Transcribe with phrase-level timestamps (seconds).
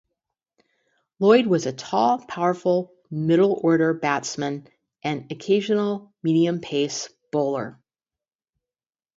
[1.19, 4.67] Lloyd was a tall, powerful middle-order batsman
[5.03, 7.79] and occasional medium-pace bowler.